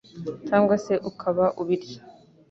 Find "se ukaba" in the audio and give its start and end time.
0.85-1.45